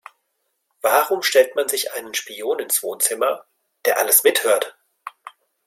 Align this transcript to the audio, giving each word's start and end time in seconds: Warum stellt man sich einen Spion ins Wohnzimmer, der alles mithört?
Warum 0.81 1.21
stellt 1.21 1.55
man 1.55 1.67
sich 1.69 1.93
einen 1.93 2.15
Spion 2.15 2.57
ins 2.57 2.81
Wohnzimmer, 2.81 3.45
der 3.85 3.99
alles 3.99 4.23
mithört? 4.23 4.75